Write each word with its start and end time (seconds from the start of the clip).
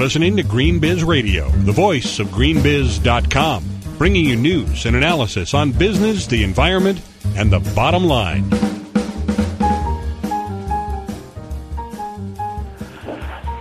listening 0.00 0.34
to 0.34 0.42
GreenBiz 0.42 1.06
Radio, 1.06 1.50
the 1.50 1.72
voice 1.72 2.20
of 2.20 2.28
greenbiz.com, 2.28 3.62
bringing 3.98 4.24
you 4.24 4.34
news 4.34 4.86
and 4.86 4.96
analysis 4.96 5.52
on 5.52 5.72
business, 5.72 6.26
the 6.26 6.42
environment, 6.42 6.98
and 7.36 7.52
the 7.52 7.60
bottom 7.74 8.04
line. 8.04 8.48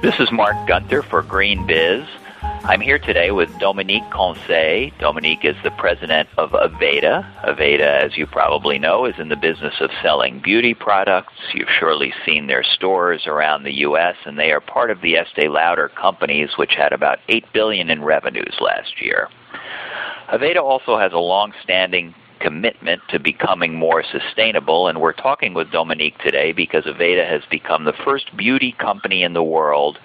This 0.02 0.18
is 0.18 0.32
Marc 0.32 0.66
Gunther 0.66 1.04
for 1.04 1.24
GreenBiz. 1.24 2.08
I'm 2.64 2.82
here 2.82 3.00
today 3.00 3.32
with 3.32 3.58
Dominique 3.58 4.10
Conseil. 4.12 4.92
Dominique 5.00 5.46
is 5.46 5.56
the 5.64 5.72
president 5.72 6.28
of 6.38 6.52
Aveda. 6.52 7.26
Aveda, 7.44 8.04
as 8.04 8.18
you 8.18 8.28
probably 8.28 8.78
know, 8.78 9.06
is 9.06 9.16
in 9.18 9.30
the 9.30 9.38
business 9.38 9.76
of 9.80 9.90
selling 10.04 10.42
beauty 10.42 10.74
products. 10.74 11.34
You've 11.54 11.70
surely 11.80 12.14
seen 12.26 12.48
their 12.48 12.64
stores 12.64 13.26
around 13.28 13.64
the 13.64 13.78
U.S., 13.78 14.18
and 14.26 14.38
they 14.38 14.52
are 14.52 14.60
part 14.60 14.92
of 14.92 15.02
the 15.02 15.16
Estee 15.16 15.48
Lauder 15.48 15.90
companies, 15.90 16.50
which 16.58 16.74
had 16.76 16.92
about 16.92 17.20
8 17.30 17.46
billion 17.54 17.90
in 17.90 18.04
revenues 18.04 18.56
last 18.60 19.02
year. 19.02 19.30
Aveda 20.28 20.62
also 20.62 21.00
has 21.00 21.14
a 21.14 21.18
long-standing 21.18 22.14
commitment 22.40 23.02
to 23.10 23.20
becoming 23.20 23.74
more 23.74 24.04
sustainable, 24.04 24.88
and 24.88 25.00
we're 25.00 25.14
talking 25.14 25.54
with 25.54 25.72
Dominique 25.72 26.18
today 26.20 26.52
because 26.52 26.84
Aveda 26.84 27.28
has 27.28 27.42
become 27.50 27.86
the 27.86 27.96
first 28.04 28.36
beauty 28.36 28.74
company 28.74 29.24
in 29.24 29.34
the 29.34 29.44
world 29.44 29.98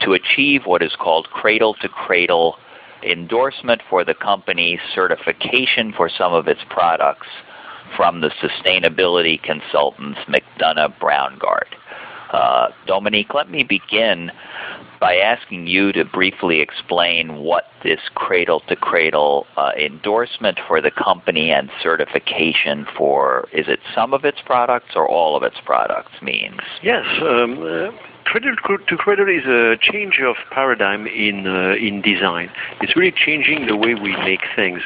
to 0.00 0.12
achieve 0.12 0.62
what 0.64 0.82
is 0.82 0.94
called 0.98 1.28
cradle 1.30 1.74
to 1.74 1.88
cradle 1.88 2.56
endorsement 3.02 3.80
for 3.88 4.04
the 4.04 4.14
company, 4.14 4.78
certification 4.94 5.92
for 5.96 6.08
some 6.08 6.32
of 6.32 6.48
its 6.48 6.60
products 6.68 7.28
from 7.96 8.20
the 8.20 8.30
sustainability 8.42 9.42
consultants 9.42 10.20
McDonough 10.28 10.98
Braungart. 10.98 11.74
Uh, 12.32 12.68
Dominique, 12.86 13.34
let 13.34 13.50
me 13.50 13.64
begin 13.64 14.30
by 15.00 15.16
asking 15.16 15.66
you 15.66 15.92
to 15.92 16.04
briefly 16.04 16.60
explain 16.60 17.38
what 17.38 17.64
this 17.82 18.00
cradle 18.14 18.60
to 18.68 18.76
cradle 18.76 19.46
endorsement 19.78 20.60
for 20.68 20.80
the 20.80 20.90
company 20.90 21.50
and 21.50 21.70
certification 21.82 22.86
for 22.96 23.48
is 23.52 23.66
it 23.66 23.80
some 23.94 24.12
of 24.12 24.24
its 24.24 24.38
products 24.44 24.90
or 24.94 25.08
all 25.08 25.36
of 25.36 25.42
its 25.42 25.56
products 25.64 26.12
means? 26.22 26.60
Yes. 26.82 27.04
Um, 27.22 27.62
uh, 27.62 27.90
to 28.24 28.96
cradle 28.96 29.28
is 29.28 29.44
a 29.44 29.76
change 29.80 30.20
of 30.20 30.36
paradigm 30.50 31.06
in 31.06 31.46
uh, 31.46 31.74
in 31.74 32.00
design. 32.00 32.50
It's 32.80 32.96
really 32.96 33.12
changing 33.12 33.66
the 33.66 33.76
way 33.76 33.94
we 33.94 34.16
make 34.18 34.42
things. 34.54 34.82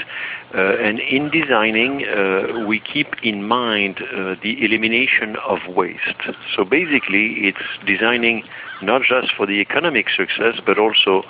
Uh, 0.54 0.76
and 0.76 1.00
in 1.00 1.30
designing, 1.30 2.06
uh, 2.06 2.64
we 2.66 2.78
keep 2.80 3.08
in 3.22 3.42
mind 3.42 4.00
uh, 4.00 4.36
the 4.42 4.64
elimination 4.64 5.36
of 5.46 5.58
waste. 5.68 6.20
So 6.54 6.64
basically, 6.64 7.48
it's 7.48 7.66
designing 7.84 8.44
not 8.80 9.02
just 9.02 9.32
for 9.36 9.46
the 9.46 9.60
economic 9.60 10.08
success, 10.10 10.60
but 10.64 10.78
also 10.78 11.22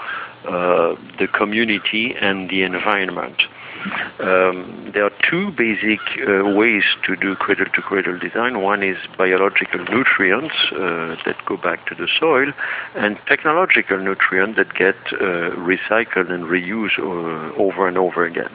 uh, 0.46 0.94
the 1.18 1.26
community 1.32 2.14
and 2.20 2.50
the 2.50 2.62
environment. 2.62 3.42
Um, 4.20 4.90
there 4.94 5.04
are 5.04 5.12
two 5.28 5.50
basic 5.50 6.00
uh, 6.26 6.44
ways 6.44 6.84
to 7.04 7.16
do 7.16 7.34
cradle 7.36 7.66
to 7.66 7.82
cradle 7.82 8.18
design. 8.18 8.62
One 8.62 8.82
is 8.82 8.96
biological 9.18 9.84
nutrients 9.84 10.54
uh, 10.72 11.16
that 11.24 11.36
go 11.46 11.56
back 11.56 11.86
to 11.88 11.94
the 11.94 12.08
soil, 12.18 12.52
and 12.94 13.18
technological 13.26 13.98
nutrients 13.98 14.56
that 14.56 14.74
get 14.74 14.96
uh, 15.12 15.50
recycled 15.56 16.30
and 16.30 16.44
reused 16.44 16.98
uh, 16.98 17.54
over 17.60 17.88
and 17.88 17.98
over 17.98 18.24
again. 18.24 18.50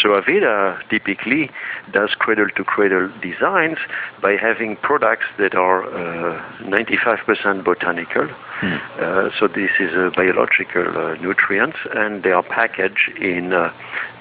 So 0.00 0.10
Aveda 0.10 0.80
typically 0.88 1.50
does 1.92 2.10
cradle 2.18 2.48
to 2.56 2.64
cradle 2.64 3.10
designs 3.22 3.78
by 4.20 4.36
having 4.36 4.76
products 4.76 5.26
that 5.38 5.54
are 5.54 5.84
uh, 5.84 6.40
95% 6.62 7.64
botanical. 7.64 8.28
Hmm. 8.60 8.76
Uh, 8.98 9.30
so 9.38 9.48
this 9.48 9.70
is 9.80 9.92
a 9.94 10.10
biological 10.14 10.86
uh, 10.96 11.14
nutrients, 11.16 11.78
and 11.94 12.22
they 12.22 12.30
are 12.30 12.42
packaged 12.42 13.10
in 13.20 13.52
uh, 13.52 13.72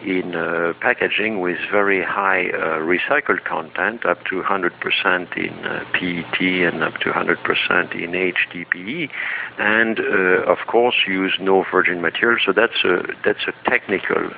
in 0.04 0.36
uh, 0.36 0.74
packaging 0.82 1.40
with 1.40 1.58
very 1.72 2.04
high 2.04 2.50
uh, 2.50 2.80
recycled 2.80 3.46
content, 3.46 4.06
up 4.06 4.26
to 4.26 4.42
100% 4.42 5.38
in 5.38 5.54
PET 5.94 6.42
and 6.42 6.84
up 6.84 6.96
to 6.96 7.12
100% 7.12 7.94
in 7.94 8.12
HDPE, 8.12 9.10
and 9.60 10.00
of 10.00 10.58
course 10.68 10.96
use 11.08 11.38
no 11.40 11.64
virgin 11.72 12.02
material. 12.02 12.40
So 12.46 12.52
that's 12.52 12.84
a 12.84 13.04
that's 13.24 13.46
a 13.48 13.54
technical 13.70 14.30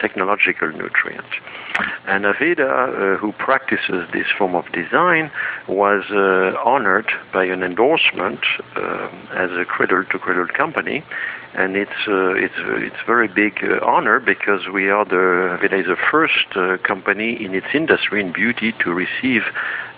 technological 0.00 0.59
nutrient. 0.68 1.26
And 2.06 2.24
Aveda, 2.24 3.14
uh, 3.14 3.18
who 3.18 3.32
practices 3.32 4.08
this 4.12 4.26
form 4.36 4.54
of 4.54 4.70
design, 4.72 5.30
was 5.68 6.04
uh, 6.10 6.60
honored 6.64 7.10
by 7.32 7.44
an 7.44 7.62
endorsement 7.62 8.40
uh, 8.76 9.08
as 9.32 9.50
a 9.52 9.64
cradle-to-cradle 9.64 10.48
company, 10.48 11.04
and 11.54 11.76
it's 11.76 12.06
uh, 12.06 12.32
it's 12.34 12.54
it's 12.58 13.02
very 13.06 13.26
big 13.26 13.58
uh, 13.64 13.84
honor 13.84 14.20
because 14.20 14.68
we 14.72 14.88
are 14.88 15.04
the 15.04 15.58
is 15.72 15.86
the 15.86 15.96
first 16.10 16.46
uh, 16.54 16.76
company 16.86 17.42
in 17.44 17.54
its 17.54 17.66
industry 17.74 18.20
in 18.20 18.32
beauty 18.32 18.72
to 18.80 18.92
receive 18.92 19.42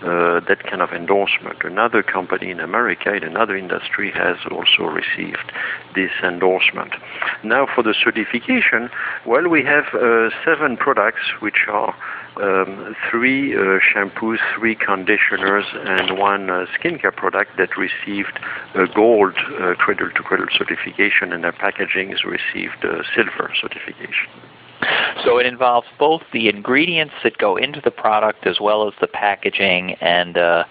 that 0.02 0.64
kind 0.68 0.82
of 0.82 0.90
endorsement. 0.90 1.62
Another 1.62 2.02
company 2.02 2.50
in 2.50 2.58
America 2.58 3.14
in 3.14 3.22
another 3.22 3.56
industry 3.56 4.10
has 4.10 4.36
also 4.50 4.84
received 4.84 5.52
this 5.94 6.10
endorsement. 6.24 6.94
Now 7.44 7.68
for 7.72 7.84
the 7.84 7.94
certification, 7.94 8.90
well, 9.24 9.48
we 9.48 9.62
have 9.62 9.84
seven 10.44 10.76
products 10.76 11.22
which 11.38 11.66
are 11.68 11.94
um, 12.36 12.96
three 13.10 13.54
uh, 13.54 13.78
shampoos, 13.80 14.38
three 14.56 14.74
conditioners, 14.74 15.64
and 15.74 16.18
one 16.18 16.50
uh, 16.50 16.66
skincare 16.78 17.14
product 17.14 17.56
that 17.58 17.76
received 17.76 18.38
a 18.74 18.86
gold 18.86 19.34
uh, 19.60 19.74
cradle 19.74 20.10
to 20.10 20.22
cradle 20.22 20.46
certification, 20.56 21.32
and 21.32 21.44
their 21.44 21.52
packaging 21.52 22.14
received 22.24 22.84
a 22.84 23.02
silver 23.14 23.52
certification. 23.60 24.28
So 25.24 25.38
it 25.38 25.46
involves 25.46 25.86
both 25.98 26.22
the 26.32 26.48
ingredients 26.48 27.14
that 27.22 27.38
go 27.38 27.56
into 27.56 27.80
the 27.80 27.90
product 27.90 28.46
as 28.46 28.60
well 28.60 28.88
as 28.88 28.94
the 29.00 29.06
packaging 29.06 29.92
and 30.00 30.36
uh, 30.36 30.64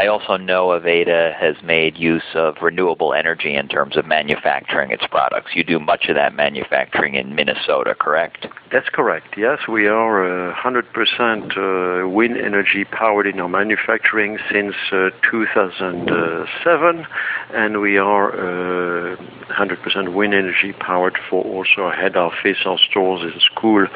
I 0.00 0.06
also 0.06 0.38
know 0.38 0.68
Aveda 0.68 1.36
has 1.38 1.56
made 1.62 1.98
use 1.98 2.24
of 2.34 2.54
renewable 2.62 3.12
energy 3.12 3.54
in 3.54 3.68
terms 3.68 3.98
of 3.98 4.06
manufacturing 4.06 4.92
its 4.92 5.06
products. 5.10 5.50
You 5.54 5.62
do 5.62 5.78
much 5.78 6.06
of 6.08 6.14
that 6.14 6.34
manufacturing 6.34 7.16
in 7.16 7.34
Minnesota, 7.34 7.94
correct? 7.94 8.46
That's 8.72 8.88
correct. 8.88 9.34
Yes, 9.36 9.58
we 9.68 9.88
are 9.88 10.52
uh, 10.52 10.54
100% 10.54 12.04
uh, 12.04 12.08
wind 12.08 12.38
energy 12.38 12.86
powered 12.86 13.26
in 13.26 13.40
our 13.40 13.48
manufacturing 13.50 14.38
since 14.50 14.74
uh, 14.90 15.10
2007, 15.30 17.06
and 17.54 17.80
we 17.80 17.98
are 17.98 18.32
100% 18.32 20.08
uh, 20.08 20.10
wind 20.10 20.34
energy 20.34 20.72
powered 20.72 21.18
for 21.28 21.44
also 21.44 21.82
our 21.82 21.92
head 21.92 22.16
office, 22.16 22.58
our 22.64 22.78
stores, 22.78 23.22
and 23.22 23.40
school 23.42 23.86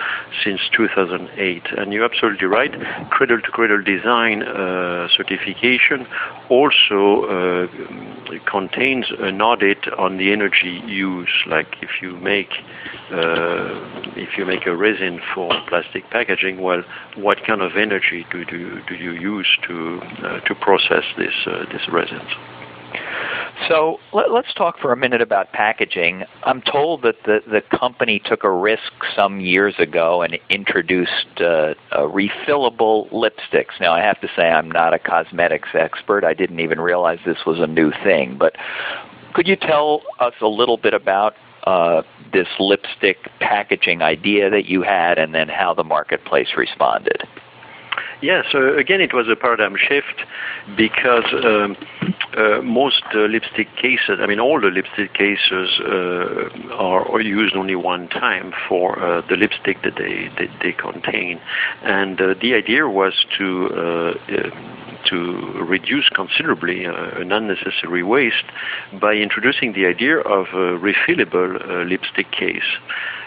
since 0.42 0.60
2008. 0.76 1.62
And 1.76 1.92
you're 1.92 2.04
absolutely 2.04 2.46
right. 2.46 2.72
Cradle 3.10 3.40
to 3.40 3.50
cradle 3.50 3.82
design 3.82 4.42
uh, 4.42 5.08
certification 5.16 6.06
also 6.48 7.24
uh, 7.24 7.66
contains 8.50 9.06
an 9.18 9.40
audit 9.40 9.86
on 9.98 10.16
the 10.16 10.32
energy 10.32 10.82
use, 10.86 11.44
like 11.46 11.76
if 11.82 12.02
you 12.02 12.16
make 12.16 12.50
if 14.16 14.36
you 14.38 14.44
make 14.44 14.66
a 14.66 14.74
resin 14.74 15.20
for 15.34 15.50
plastic 15.68 16.08
packaging, 16.10 16.60
well, 16.60 16.82
what 17.16 17.44
kind 17.46 17.62
of 17.62 17.76
energy 17.76 18.26
do 18.32 18.44
do, 18.44 18.80
do 18.88 18.94
you 18.94 19.12
use 19.12 19.46
to 19.62 20.00
to 20.46 20.54
process 20.54 21.04
this 21.16 21.34
this 21.70 21.82
resins? 21.92 22.30
So 23.68 23.98
let, 24.12 24.30
us 24.30 24.52
talk 24.56 24.78
for 24.78 24.92
a 24.92 24.96
minute 24.96 25.22
about 25.22 25.52
packaging. 25.52 26.24
I'm 26.42 26.60
told 26.60 27.02
that 27.02 27.22
the, 27.24 27.40
the 27.46 27.62
company 27.76 28.20
took 28.24 28.44
a 28.44 28.50
risk 28.50 28.92
some 29.16 29.40
years 29.40 29.74
ago 29.78 30.22
and 30.22 30.38
introduced 30.50 31.40
uh, 31.40 31.74
refillable 31.92 33.10
lipsticks. 33.10 33.80
Now, 33.80 33.92
I 33.92 34.00
have 34.00 34.20
to 34.20 34.28
say 34.36 34.50
I'm 34.50 34.70
not 34.70 34.92
a 34.92 34.98
cosmetics 34.98 35.68
expert. 35.72 36.24
I 36.24 36.34
didn't 36.34 36.60
even 36.60 36.80
realize 36.80 37.18
this 37.24 37.46
was 37.46 37.60
a 37.60 37.66
new 37.66 37.92
thing. 38.02 38.36
But 38.38 38.56
could 39.34 39.46
you 39.46 39.56
tell 39.56 40.02
us 40.20 40.34
a 40.40 40.48
little 40.48 40.76
bit 40.76 40.92
about 40.92 41.34
uh, 41.64 42.02
this 42.32 42.48
lipstick 42.58 43.30
packaging 43.40 44.02
idea 44.02 44.50
that 44.50 44.66
you 44.66 44.82
had 44.82 45.18
and 45.18 45.34
then 45.34 45.48
how 45.48 45.72
the 45.72 45.84
marketplace 45.84 46.48
responded? 46.56 47.22
Yeah, 48.22 48.42
so 48.50 48.76
again, 48.76 49.00
it 49.00 49.12
was 49.12 49.28
a 49.28 49.36
paradigm 49.36 49.76
shift 49.76 50.24
because 50.76 51.24
um, 51.32 51.76
uh, 52.36 52.62
most 52.62 53.02
uh, 53.14 53.20
lipstick 53.26 53.68
cases, 53.76 54.18
I 54.20 54.26
mean, 54.26 54.40
all 54.40 54.60
the 54.60 54.68
lipstick 54.68 55.12
cases 55.14 55.80
uh, 55.80 56.48
are, 56.72 57.06
are, 57.08 57.20
used 57.20 57.54
only 57.54 57.76
one 57.76 58.08
time 58.08 58.52
for 58.68 58.98
uh, 58.98 59.22
the 59.28 59.36
lipstick 59.36 59.82
that 59.82 59.96
they, 59.96 60.30
that 60.38 60.48
they 60.62 60.72
contain. 60.72 61.40
And 61.82 62.20
uh, 62.20 62.34
the 62.40 62.54
idea 62.54 62.88
was 62.88 63.12
to 63.38 63.68
uh, 63.68 64.50
to 65.04 65.62
reduce 65.62 66.08
considerably 66.08 66.84
an 66.86 67.30
unnecessary 67.30 68.02
waste 68.02 68.46
by 68.98 69.12
introducing 69.12 69.74
the 69.74 69.84
idea 69.84 70.18
of 70.20 70.46
a 70.54 70.78
refillable 70.78 71.86
lipstick 71.86 72.30
case. 72.32 72.78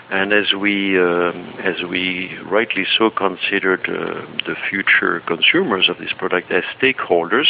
And 0.09 0.31
as 0.31 0.53
we, 0.53 0.97
um, 0.97 1.53
as 1.61 1.83
we 1.83 2.37
rightly 2.49 2.85
so 2.97 3.09
considered 3.09 3.81
uh, 3.89 4.25
the 4.45 4.55
future 4.69 5.19
consumers 5.27 5.89
of 5.89 5.97
this 5.97 6.13
product 6.17 6.49
as 6.49 6.63
stakeholders, 6.79 7.47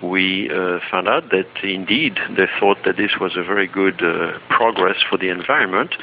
we 0.00 0.48
uh, 0.48 0.78
found 0.90 1.08
out 1.08 1.30
that 1.30 1.48
indeed 1.64 2.16
they 2.36 2.46
thought 2.60 2.78
that 2.84 2.96
this 2.96 3.12
was 3.20 3.36
a 3.36 3.42
very 3.42 3.66
good 3.66 4.00
uh, 4.00 4.38
progress 4.48 4.96
for 5.10 5.18
the 5.18 5.28
environment, 5.28 5.94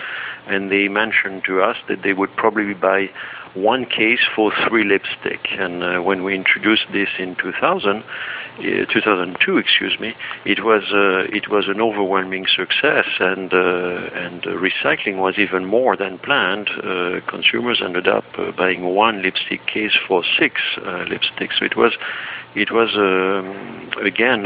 and 0.48 0.70
they 0.70 0.90
mentioned 0.90 1.44
to 1.46 1.62
us 1.62 1.78
that 1.88 2.02
they 2.04 2.12
would 2.12 2.36
probably 2.36 2.74
buy 2.74 3.10
one 3.56 3.86
case 3.86 4.20
for 4.36 4.52
three 4.68 4.84
lipstick. 4.84 5.48
And 5.52 5.84
uh, 5.84 6.00
when 6.02 6.24
we 6.24 6.36
introduced 6.36 6.86
this 6.92 7.10
in 7.18 7.36
2000, 7.36 8.04
uh, 8.04 8.62
2002, 8.92 9.58
excuse 9.58 10.00
me, 10.00 10.14
it 10.46 10.64
was 10.64 10.84
uh, 10.94 11.36
it 11.36 11.50
was 11.50 11.68
an 11.68 11.82
overwhelming 11.82 12.46
success, 12.48 13.06
and 13.20 13.54
uh, 13.54 14.10
and 14.14 14.44
recycling 14.44 15.18
was 15.18 15.36
even 15.38 15.66
more 15.66 15.96
than 15.96 16.20
planned. 16.20 16.70
Uh, 16.70 17.20
consumers 17.28 17.82
ended 17.84 18.08
up 18.08 18.26
uh, 18.38 18.52
buying 18.52 18.84
one 18.84 19.22
lipstick 19.22 19.66
case 19.68 19.98
for 20.08 20.24
six 20.38 20.62
lipsticks. 20.78 21.60
So 21.60 21.66
it 21.66 21.76
was 21.76 21.94
it 22.56 22.72
was 22.72 22.90
um, 22.96 23.92
again 24.06 24.46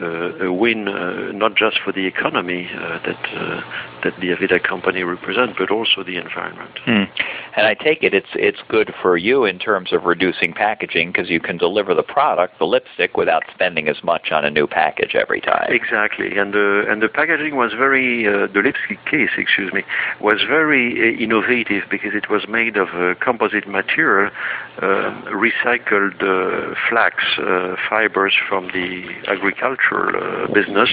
a 0.00 0.52
win 0.52 0.88
uh, 0.88 1.32
not 1.32 1.54
just 1.54 1.78
for 1.84 1.92
the 1.92 2.06
economy 2.06 2.70
uh, 2.74 2.98
that 3.04 3.64
that 4.02 4.14
the 4.20 4.28
Aveda 4.28 4.62
company 4.62 5.04
represents, 5.04 5.54
but 5.58 5.70
also 5.70 6.02
the 6.02 6.16
environment. 6.16 6.70
Mm. 6.86 7.08
And 7.56 7.66
I 7.66 7.74
take 7.74 8.02
it 8.02 8.14
it's 8.14 8.34
it's 8.34 8.60
good 8.68 8.94
for 9.00 9.16
you 9.16 9.44
in 9.44 9.58
terms 9.58 9.92
of 9.92 10.04
reducing 10.04 10.52
packaging 10.52 11.12
because 11.12 11.28
you 11.28 11.40
can 11.40 11.56
deliver 11.56 11.94
the 11.94 12.02
product, 12.02 12.58
the 12.58 12.64
lipstick, 12.64 13.16
without 13.16 13.42
spending 13.52 13.88
as 13.88 14.02
much 14.02 14.32
on 14.32 14.44
a 14.44 14.50
new 14.50 14.66
package 14.66 15.14
every 15.14 15.40
time. 15.40 15.70
Exactly, 15.70 16.38
and 16.38 16.54
the 16.54 16.84
and 16.88 17.02
the 17.02 17.08
packaging 17.08 17.56
was 17.56 17.72
very 17.72 18.26
uh, 18.26 18.46
the 18.46 18.62
lipstick 18.62 19.04
case, 19.06 19.30
excuse 19.36 19.72
me, 19.72 19.82
was 20.20 20.42
very 20.48 21.14
uh, 21.14 21.22
innovative 21.22 21.84
because 21.90 22.14
it 22.14 22.30
was 22.30 22.48
made 22.48 22.76
of 22.76 22.88
a 22.88 23.14
composite 23.16 23.68
material, 23.68 24.30
uh, 24.78 24.82
recycled 25.30 26.18
flax 26.88 27.16
fibers 27.88 28.34
from 28.48 28.68
the 28.68 29.04
agriculture 29.28 29.81
agricultural 29.82 30.44
uh, 30.44 30.52
business 30.52 30.88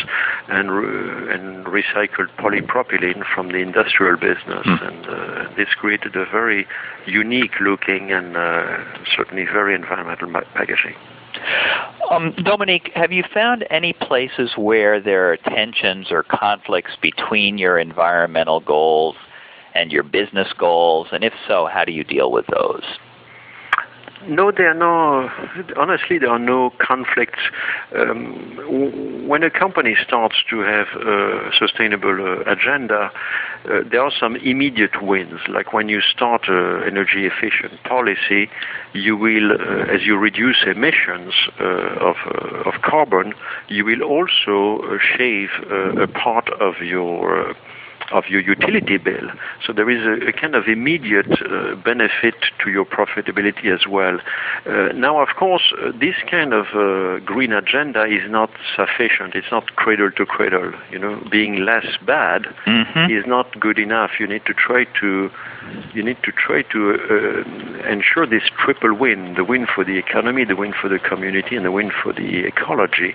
and 0.47 0.71
re- 0.71 1.33
and 1.33 1.65
recycled 1.65 2.29
polypropylene 2.37 3.23
from 3.33 3.49
the 3.49 3.57
industrial 3.57 4.15
business, 4.15 4.65
mm. 4.65 4.87
and 4.87 5.05
uh, 5.05 5.55
this 5.55 5.67
created 5.79 6.15
a 6.15 6.25
very 6.25 6.67
unique 7.05 7.59
looking 7.61 8.11
and 8.11 8.35
uh, 8.37 8.77
certainly 9.15 9.45
very 9.45 9.75
environmental 9.75 10.31
packaging. 10.53 10.95
Um, 12.09 12.33
Dominique, 12.43 12.91
have 12.95 13.11
you 13.11 13.23
found 13.33 13.65
any 13.69 13.93
places 13.93 14.51
where 14.57 14.99
there 14.99 15.31
are 15.31 15.37
tensions 15.37 16.07
or 16.11 16.23
conflicts 16.23 16.91
between 17.01 17.57
your 17.57 17.77
environmental 17.77 18.59
goals 18.59 19.15
and 19.75 19.91
your 19.91 20.03
business 20.03 20.47
goals? 20.57 21.07
And 21.11 21.23
if 21.23 21.33
so, 21.47 21.67
how 21.71 21.85
do 21.85 21.91
you 21.91 22.03
deal 22.03 22.31
with 22.31 22.45
those? 22.47 22.83
No, 24.27 24.51
there 24.51 24.71
are 24.71 24.73
no. 24.73 25.29
Honestly, 25.77 26.17
there 26.19 26.29
are 26.29 26.39
no 26.39 26.71
conflicts. 26.77 27.39
Um, 27.95 29.27
when 29.27 29.43
a 29.43 29.49
company 29.49 29.95
starts 30.05 30.35
to 30.49 30.59
have 30.59 30.87
a 31.01 31.51
sustainable 31.57 32.43
uh, 32.45 32.51
agenda, 32.51 33.11
uh, 33.65 33.81
there 33.89 34.01
are 34.01 34.11
some 34.11 34.35
immediate 34.35 35.01
wins. 35.01 35.39
Like 35.47 35.71
when 35.71 35.87
you 35.87 36.01
start 36.01 36.49
an 36.49 36.83
energy 36.85 37.27
efficient 37.27 37.81
policy, 37.83 38.49
you 38.93 39.15
will, 39.15 39.53
uh, 39.53 39.93
as 39.93 40.01
you 40.03 40.17
reduce 40.17 40.63
emissions 40.67 41.33
uh, 41.59 41.63
of 41.63 42.17
uh, 42.25 42.69
of 42.69 42.81
carbon, 42.81 43.33
you 43.69 43.85
will 43.85 44.01
also 44.01 44.83
uh, 44.83 44.97
shave 45.17 45.49
a 45.69 46.07
part 46.07 46.49
of 46.59 46.81
your 46.81 47.55
of 48.11 48.25
your 48.27 48.41
utility 48.41 48.97
bill. 48.97 49.29
So 49.65 49.73
there 49.73 49.89
is 49.89 50.05
a, 50.05 50.27
a 50.29 50.33
kind 50.33 50.55
of 50.55 50.67
immediate 50.67 51.31
uh, 51.31 51.75
benefit 51.75 52.35
to 52.63 52.71
your 52.71 52.85
profitability 52.85 53.73
as 53.73 53.87
well. 53.87 54.19
Uh, 54.65 54.93
now, 54.93 55.21
of 55.21 55.29
course, 55.37 55.73
uh, 55.81 55.91
this 55.99 56.15
kind 56.29 56.53
of 56.53 56.67
uh, 56.73 57.23
green 57.25 57.53
agenda 57.53 58.05
is 58.05 58.29
not 58.29 58.49
sufficient. 58.75 59.35
It's 59.35 59.51
not 59.51 59.75
cradle 59.75 60.11
to 60.11 60.25
cradle. 60.25 60.71
You 60.91 60.99
know, 60.99 61.21
being 61.29 61.57
less 61.57 61.85
bad 62.05 62.43
mm-hmm. 62.65 63.11
is 63.11 63.25
not 63.25 63.59
good 63.59 63.79
enough. 63.79 64.11
You 64.19 64.27
need 64.27 64.45
to 64.45 64.53
try 64.53 64.85
to 64.99 65.29
you 65.93 66.03
need 66.03 66.17
to 66.23 66.31
try 66.31 66.63
to 66.63 66.93
uh, 66.93 67.87
ensure 67.87 68.25
this 68.25 68.43
triple 68.57 68.93
win: 68.93 69.35
the 69.35 69.43
win 69.43 69.67
for 69.67 69.83
the 69.83 69.97
economy, 69.97 70.45
the 70.45 70.55
win 70.55 70.73
for 70.73 70.89
the 70.89 70.99
community, 70.99 71.55
and 71.55 71.65
the 71.65 71.71
win 71.71 71.91
for 71.91 72.13
the 72.13 72.45
ecology. 72.45 73.13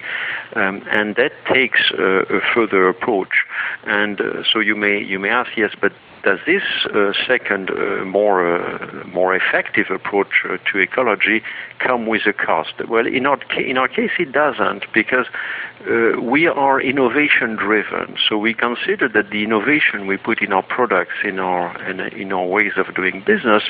Um, 0.54 0.84
and 0.90 1.16
that 1.16 1.32
takes 1.52 1.80
uh, 1.98 2.24
a 2.24 2.40
further 2.54 2.88
approach. 2.88 3.44
And 3.84 4.20
so 4.52 4.60
you 4.60 4.76
may 4.84 5.02
you 5.12 5.18
may 5.18 5.30
ask, 5.30 5.50
yes, 5.56 5.72
but 5.80 5.92
does 6.24 6.40
this 6.46 6.62
uh, 6.86 7.12
second, 7.26 7.70
uh, 7.70 8.04
more 8.04 8.38
uh, 8.56 9.06
more 9.18 9.34
effective 9.34 9.86
approach 9.90 10.34
uh, 10.44 10.56
to 10.68 10.78
ecology 10.78 11.42
come 11.78 12.06
with 12.06 12.22
a 12.26 12.32
cost? 12.32 12.74
Well, 12.88 13.06
in 13.06 13.26
our 13.26 13.38
ca- 13.52 13.68
in 13.72 13.76
our 13.82 13.88
case, 13.88 14.14
it 14.18 14.32
doesn't 14.32 14.84
because 15.00 15.26
uh, 15.28 16.20
we 16.34 16.46
are 16.46 16.80
innovation 16.80 17.56
driven. 17.56 18.16
So 18.26 18.38
we 18.38 18.52
consider 18.54 19.06
that 19.16 19.30
the 19.30 19.42
innovation 19.48 20.06
we 20.06 20.16
put 20.16 20.38
in 20.46 20.52
our 20.52 20.66
products, 20.76 21.16
in 21.30 21.38
our 21.38 21.66
in, 21.90 22.00
in 22.00 22.32
our 22.32 22.46
ways 22.56 22.72
of 22.82 22.86
doing 22.94 23.22
business, 23.32 23.64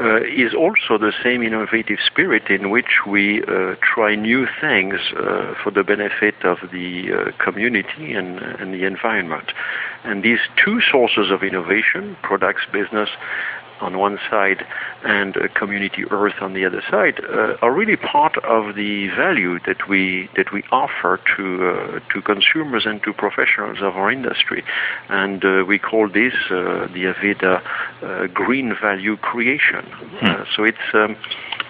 uh, 0.00 0.22
is 0.22 0.54
also 0.54 0.98
the 0.98 1.12
same 1.22 1.42
innovative 1.42 1.98
spirit 2.04 2.50
in 2.50 2.70
which 2.70 3.06
we 3.06 3.42
uh, 3.42 3.74
try 3.80 4.14
new 4.14 4.46
things 4.60 4.94
uh, 5.16 5.54
for 5.62 5.70
the 5.70 5.82
benefit 5.82 6.34
of 6.44 6.58
the 6.72 7.12
uh, 7.12 7.44
community 7.44 8.12
and, 8.12 8.38
and 8.38 8.74
the 8.74 8.84
environment. 8.84 9.52
And 10.04 10.22
these 10.22 10.40
two 10.62 10.80
sources 10.80 11.30
of 11.30 11.42
innovation, 11.42 12.16
products, 12.22 12.62
business, 12.72 13.08
on 13.80 13.98
one 13.98 14.18
side 14.30 14.66
and 15.04 15.36
community 15.54 16.04
earth 16.10 16.34
on 16.40 16.54
the 16.54 16.64
other 16.64 16.82
side 16.90 17.20
uh, 17.24 17.56
are 17.62 17.72
really 17.72 17.96
part 17.96 18.36
of 18.38 18.74
the 18.74 19.08
value 19.08 19.58
that 19.66 19.88
we 19.88 20.28
that 20.36 20.52
we 20.52 20.62
offer 20.72 21.20
to 21.36 21.68
uh, 21.68 22.00
to 22.12 22.22
consumers 22.22 22.86
and 22.86 23.02
to 23.02 23.12
professionals 23.12 23.78
of 23.80 23.96
our 23.96 24.10
industry 24.10 24.64
and 25.08 25.44
uh, 25.44 25.64
we 25.66 25.78
call 25.78 26.08
this 26.08 26.34
uh, 26.50 26.86
the 26.94 27.12
Aveda 27.12 27.62
uh, 28.02 28.26
green 28.28 28.74
value 28.80 29.16
creation 29.16 29.84
hmm. 29.84 30.26
Uh, 30.26 30.44
so 30.54 30.64
it's 30.64 30.88
um, 30.94 31.16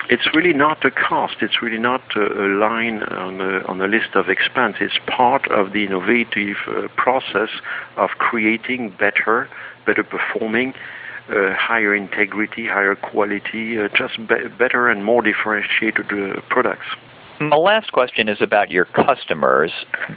it's 0.08 0.28
really 0.34 0.52
not 0.52 0.84
a 0.84 0.90
cost. 0.90 1.36
It's 1.40 1.60
really 1.60 1.78
not 1.78 2.00
a, 2.16 2.20
line 2.20 3.02
on 3.02 3.40
a, 3.40 3.64
on 3.66 3.80
a 3.80 3.88
list 3.88 4.14
of 4.14 4.28
expense. 4.28 4.76
It's 4.80 4.98
part 5.06 5.50
of 5.50 5.72
the 5.72 5.84
innovative 5.84 6.56
process 6.96 7.50
of 7.96 8.10
creating 8.10 8.90
better, 8.90 9.48
better 9.84 10.04
performing, 10.04 10.74
higher 11.28 11.94
integrity, 11.94 12.66
higher 12.66 12.94
quality, 12.94 13.78
uh, 13.78 13.88
just 13.96 14.16
be- 14.28 14.48
better 14.58 14.88
and 14.88 15.04
more 15.04 15.22
differentiated 15.22 16.06
uh, 16.12 16.40
products. 16.48 16.86
My 17.40 17.56
last 17.56 17.92
question 17.92 18.28
is 18.28 18.40
about 18.40 18.70
your 18.70 18.86
customers. 18.86 19.70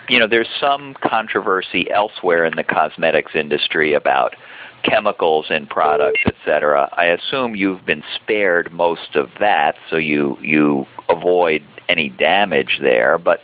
You 0.07 0.19
know, 0.19 0.27
there's 0.27 0.47
some 0.59 0.95
controversy 1.03 1.89
elsewhere 1.91 2.45
in 2.45 2.55
the 2.55 2.63
cosmetics 2.63 3.33
industry 3.35 3.93
about 3.93 4.35
chemicals 4.83 5.47
in 5.49 5.67
products, 5.67 6.21
etc. 6.25 6.89
I 6.95 7.05
assume 7.05 7.55
you've 7.55 7.85
been 7.85 8.03
spared 8.15 8.71
most 8.71 9.15
of 9.15 9.29
that, 9.39 9.75
so 9.89 9.97
you 9.97 10.37
you 10.41 10.85
avoid 11.09 11.63
any 11.89 12.09
damage 12.09 12.79
there. 12.81 13.17
But 13.17 13.41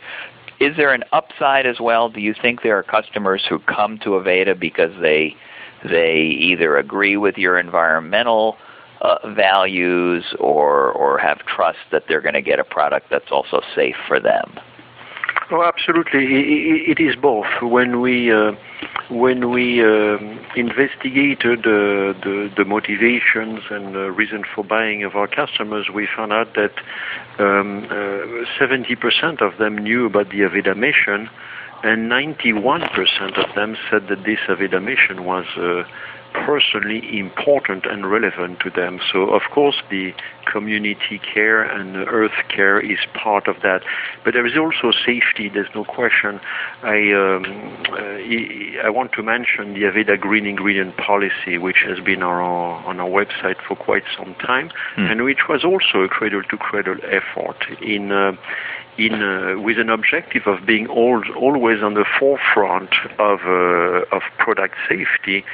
is 0.58 0.76
there 0.76 0.94
an 0.94 1.04
upside 1.12 1.66
as 1.66 1.78
well? 1.78 2.08
Do 2.08 2.20
you 2.20 2.34
think 2.40 2.62
there 2.62 2.78
are 2.78 2.82
customers 2.82 3.44
who 3.46 3.58
come 3.58 3.98
to 3.98 4.10
Aveda 4.10 4.58
because 4.58 4.92
they 5.02 5.36
they 5.88 6.16
either 6.16 6.76
agree 6.76 7.16
with 7.16 7.36
your 7.36 7.58
environmental 7.58 8.56
uh, 9.00 9.18
values 9.34 10.24
or 10.38 10.90
or 10.92 11.18
have 11.18 11.38
trust 11.46 11.78
that 11.92 12.04
they're 12.08 12.20
going 12.20 12.34
to 12.34 12.42
get 12.42 12.58
a 12.58 12.64
product 12.64 13.06
that's 13.10 13.30
also 13.30 13.60
safe 13.74 13.96
for 14.08 14.18
them. 14.18 14.58
Oh, 15.48 15.62
absolutely. 15.62 16.24
It 16.90 16.98
is 16.98 17.14
both. 17.14 17.46
When 17.62 18.00
we 18.00 18.32
uh, 18.32 18.52
when 19.10 19.52
we 19.52 19.80
um, 19.80 20.40
investigated 20.56 21.60
uh, 21.60 22.18
the 22.24 22.50
the 22.56 22.64
motivations 22.64 23.60
and 23.70 23.94
the 23.94 24.10
reason 24.10 24.42
for 24.54 24.64
buying 24.64 25.04
of 25.04 25.14
our 25.14 25.28
customers, 25.28 25.88
we 25.94 26.08
found 26.16 26.32
out 26.32 26.54
that 26.54 26.72
um, 27.38 27.84
uh, 27.84 28.44
70% 28.60 29.40
of 29.40 29.58
them 29.58 29.78
knew 29.78 30.06
about 30.06 30.30
the 30.30 30.40
Aveda 30.40 30.76
mission, 30.76 31.30
and 31.82 32.10
91% 32.10 33.38
of 33.38 33.54
them 33.54 33.76
said 33.90 34.08
that 34.08 34.24
this 34.24 34.38
Aveda 34.48 34.82
mission 34.82 35.24
was 35.24 35.44
uh, 35.56 35.84
personally 36.44 37.18
important 37.18 37.86
and 37.86 38.10
relevant 38.10 38.60
to 38.60 38.70
them. 38.70 39.00
So, 39.12 39.30
of 39.30 39.42
course, 39.50 39.82
the 39.90 40.14
community 40.44 41.18
care 41.18 41.62
and 41.62 41.94
the 41.94 42.04
earth 42.06 42.38
care 42.48 42.78
is 42.78 42.98
part 43.14 43.48
of 43.48 43.56
that. 43.62 43.82
But 44.24 44.34
there 44.34 44.46
is 44.46 44.56
also 44.56 44.90
safety, 45.04 45.48
there's 45.48 45.74
no 45.74 45.84
question. 45.84 46.40
I, 46.82 47.12
um, 47.12 47.44
uh, 47.92 48.86
I 48.86 48.90
want 48.90 49.12
to 49.12 49.22
mention 49.22 49.74
the 49.74 49.82
Aveda 49.82 50.18
Green 50.20 50.46
Ingredient 50.46 50.96
Policy, 50.96 51.58
which 51.58 51.78
has 51.86 51.98
been 52.00 52.22
our, 52.22 52.40
on 52.42 53.00
our 53.00 53.08
website 53.08 53.56
for 53.66 53.76
quite 53.76 54.04
some 54.16 54.34
time, 54.36 54.70
mm. 54.96 55.10
and 55.10 55.24
which 55.24 55.48
was 55.48 55.64
also 55.64 56.02
a 56.02 56.08
cradle 56.08 56.42
to 56.42 56.56
cradle 56.56 56.96
effort 57.04 57.66
in. 57.80 58.12
Uh, 58.12 58.36
in 58.98 59.22
uh, 59.22 59.60
with 59.60 59.78
an 59.78 59.90
objective 59.90 60.46
of 60.46 60.64
being 60.66 60.86
all, 60.86 61.22
always 61.36 61.82
on 61.82 61.94
the 61.94 62.04
forefront 62.18 62.90
of 63.18 63.40
uh, 63.44 64.16
of 64.16 64.22
product 64.38 64.74
safety. 64.88 65.44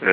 Uh, 0.00 0.06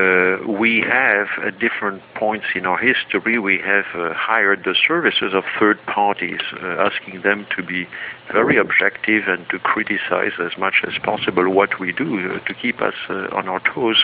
we 0.47 0.81
have 0.81 1.27
at 1.45 1.59
different 1.59 2.01
points 2.15 2.45
in 2.55 2.65
our 2.65 2.77
history 2.77 3.37
we 3.39 3.57
have 3.59 3.85
uh, 3.95 4.13
hired 4.13 4.63
the 4.63 4.75
services 4.87 5.33
of 5.33 5.43
third 5.59 5.79
parties, 5.85 6.41
uh, 6.61 6.89
asking 6.89 7.21
them 7.21 7.45
to 7.55 7.63
be 7.63 7.87
very 8.31 8.57
objective 8.57 9.27
and 9.27 9.47
to 9.49 9.59
criticize 9.59 10.33
as 10.39 10.57
much 10.57 10.83
as 10.87 10.93
possible 11.03 11.49
what 11.49 11.79
we 11.79 11.91
do 11.91 12.31
uh, 12.31 12.39
to 12.45 12.53
keep 12.53 12.81
us 12.81 12.95
on 13.09 13.47
our 13.47 13.61
toes. 13.73 14.03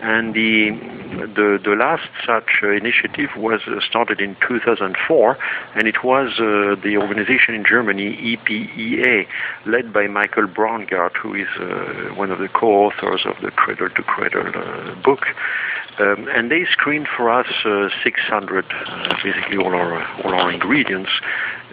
And 0.00 0.34
the 0.34 0.70
the, 1.26 1.58
the 1.62 1.74
last 1.74 2.08
such 2.24 2.62
initiative 2.62 3.30
was 3.36 3.60
started 3.84 4.20
in 4.20 4.36
2004, 4.46 5.38
and 5.74 5.88
it 5.88 6.04
was 6.04 6.36
the 6.38 6.96
organization 6.96 7.54
in 7.54 7.64
Germany 7.64 8.36
EPEA, 8.36 9.26
led 9.66 9.92
by 9.92 10.06
Michael 10.06 10.46
Braungart, 10.46 11.16
who 11.16 11.34
is 11.34 11.48
uh, 11.58 12.14
one 12.14 12.30
of 12.30 12.38
the 12.38 12.48
co-authors 12.48 13.22
of 13.24 13.36
the 13.42 13.50
Cradle 13.50 13.90
to 13.90 14.02
Cradle 14.02 14.48
uh, 14.54 14.94
book. 15.02 15.26
Um, 15.98 16.28
and 16.28 16.50
they 16.50 16.64
screened 16.70 17.08
for 17.16 17.30
us 17.30 17.46
uh, 17.64 17.88
600, 18.04 18.64
uh, 18.70 19.16
basically 19.22 19.56
all 19.56 19.74
our 19.74 20.06
all 20.22 20.34
our 20.34 20.50
ingredients, 20.50 21.10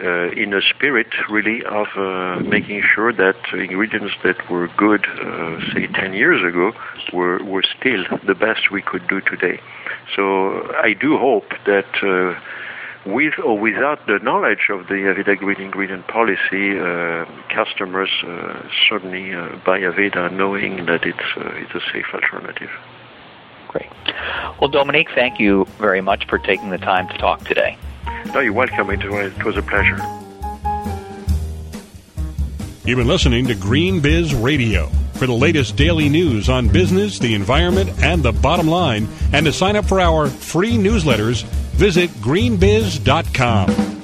uh, 0.02 0.30
in 0.32 0.52
a 0.52 0.60
spirit 0.60 1.08
really 1.30 1.64
of 1.64 1.86
uh, 1.96 2.40
making 2.40 2.82
sure 2.94 3.12
that 3.12 3.36
ingredients 3.52 4.14
that 4.24 4.50
were 4.50 4.68
good, 4.76 5.06
say 5.72 5.86
10 5.86 6.12
years 6.12 6.42
ago, 6.42 6.72
were 7.12 7.42
were 7.44 7.62
still 7.78 8.04
the 8.26 8.34
best 8.34 8.70
we 8.70 8.82
could 8.82 9.06
do 9.08 9.20
today. 9.20 9.60
So 10.14 10.72
I 10.82 10.92
do 10.92 11.18
hope 11.18 11.50
that 11.66 11.86
with 13.06 13.34
or 13.44 13.58
without 13.58 14.04
the 14.06 14.18
knowledge 14.22 14.68
of 14.68 14.88
the 14.88 14.94
Aveda 14.94 15.38
Green 15.38 15.60
Ingredient 15.60 16.08
Policy, 16.08 16.78
uh, 16.78 17.24
customers 17.54 18.10
uh, 18.26 18.62
certainly 18.88 19.32
uh, 19.32 19.56
buy 19.64 19.80
Aveda 19.80 20.32
knowing 20.32 20.86
that 20.86 21.04
it's 21.04 21.28
uh, 21.36 21.50
it's 21.54 21.74
a 21.74 21.80
safe 21.92 22.06
alternative. 22.12 22.70
Great. 23.68 23.88
Well, 24.60 24.68
Dominique, 24.70 25.10
thank 25.14 25.38
you 25.38 25.66
very 25.78 26.00
much 26.00 26.26
for 26.26 26.38
taking 26.38 26.70
the 26.70 26.78
time 26.78 27.08
to 27.08 27.18
talk 27.18 27.44
today. 27.44 27.76
No, 28.32 28.40
you're 28.40 28.52
welcome. 28.52 28.90
It 28.90 29.04
was, 29.04 29.32
it 29.32 29.44
was 29.44 29.56
a 29.56 29.62
pleasure. 29.62 29.96
You've 32.84 32.98
been 32.98 33.08
listening 33.08 33.46
to 33.48 33.54
Green 33.54 34.00
Biz 34.00 34.34
Radio. 34.34 34.88
For 35.14 35.26
the 35.26 35.32
latest 35.32 35.76
daily 35.76 36.10
news 36.10 36.50
on 36.50 36.68
business, 36.68 37.18
the 37.18 37.34
environment, 37.34 37.90
and 38.02 38.22
the 38.22 38.32
bottom 38.32 38.68
line, 38.68 39.08
and 39.32 39.46
to 39.46 39.52
sign 39.52 39.74
up 39.74 39.86
for 39.86 39.98
our 39.98 40.28
free 40.28 40.74
newsletters, 40.74 41.42
visit 41.72 42.10
greenbiz.com. 42.20 43.95